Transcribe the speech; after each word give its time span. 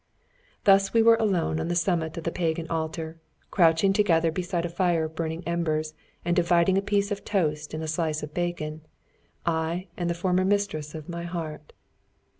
Thus 0.63 0.93
we 0.93 1.03
were 1.03 1.17
alone 1.19 1.59
on 1.59 1.67
the 1.67 1.75
summit 1.75 2.17
of 2.17 2.23
the 2.23 2.31
Pagan 2.31 2.67
Altar, 2.69 3.19
crouching 3.51 3.93
together 3.93 4.31
beside 4.31 4.65
a 4.65 4.69
fire 4.69 5.03
of 5.03 5.13
burning 5.15 5.43
embers, 5.47 5.93
and 6.25 6.35
dividing 6.35 6.75
a 6.75 6.81
piece 6.81 7.11
of 7.11 7.23
toast 7.23 7.71
and 7.71 7.83
a 7.83 7.87
slice 7.87 8.23
of 8.23 8.33
bacon 8.33 8.81
I 9.45 9.89
and 9.95 10.09
the 10.09 10.15
former 10.15 10.43
mistress 10.43 10.95
of 10.95 11.07
my 11.07 11.21
heart. 11.25 11.73